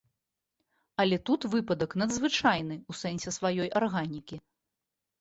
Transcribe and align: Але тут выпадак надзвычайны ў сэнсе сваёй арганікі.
Але 1.03 1.19
тут 1.31 1.41
выпадак 1.53 1.95
надзвычайны 2.05 2.75
ў 2.89 2.93
сэнсе 3.05 3.39
сваёй 3.39 3.75
арганікі. 3.85 4.35